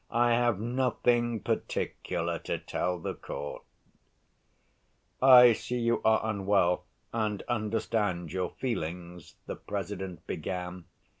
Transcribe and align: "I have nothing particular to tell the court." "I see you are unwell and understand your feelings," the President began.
"I 0.09 0.31
have 0.31 0.59
nothing 0.59 1.41
particular 1.41 2.39
to 2.39 2.57
tell 2.57 2.97
the 2.97 3.13
court." 3.13 3.61
"I 5.21 5.53
see 5.53 5.77
you 5.77 6.01
are 6.03 6.21
unwell 6.23 6.85
and 7.13 7.43
understand 7.43 8.33
your 8.33 8.49
feelings," 8.49 9.35
the 9.45 9.57
President 9.57 10.25
began. 10.25 10.85